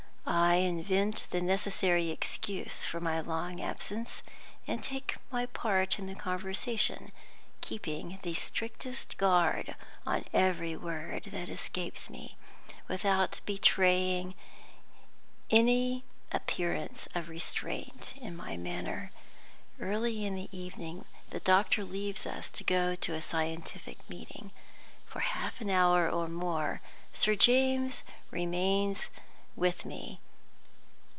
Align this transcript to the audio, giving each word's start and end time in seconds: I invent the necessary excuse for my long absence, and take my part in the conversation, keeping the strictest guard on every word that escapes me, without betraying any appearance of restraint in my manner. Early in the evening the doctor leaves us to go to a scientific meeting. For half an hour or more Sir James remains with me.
I 0.23 0.55
invent 0.57 1.27
the 1.31 1.41
necessary 1.41 2.09
excuse 2.09 2.85
for 2.85 3.01
my 3.01 3.19
long 3.19 3.59
absence, 3.59 4.21
and 4.65 4.81
take 4.81 5.17
my 5.29 5.45
part 5.45 5.99
in 5.99 6.07
the 6.07 6.15
conversation, 6.15 7.11
keeping 7.59 8.17
the 8.21 8.33
strictest 8.33 9.17
guard 9.17 9.75
on 10.05 10.23
every 10.31 10.77
word 10.77 11.23
that 11.33 11.49
escapes 11.49 12.09
me, 12.09 12.37
without 12.87 13.41
betraying 13.45 14.35
any 15.49 16.05
appearance 16.31 17.09
of 17.13 17.27
restraint 17.27 18.13
in 18.15 18.33
my 18.37 18.55
manner. 18.55 19.11
Early 19.81 20.25
in 20.25 20.35
the 20.35 20.55
evening 20.57 21.03
the 21.29 21.41
doctor 21.41 21.83
leaves 21.83 22.25
us 22.25 22.49
to 22.51 22.63
go 22.63 22.95
to 22.95 23.15
a 23.15 23.21
scientific 23.21 24.07
meeting. 24.09 24.51
For 25.05 25.19
half 25.19 25.59
an 25.59 25.69
hour 25.69 26.09
or 26.09 26.29
more 26.29 26.79
Sir 27.13 27.35
James 27.35 28.03
remains 28.31 29.09
with 29.53 29.83
me. 29.83 30.17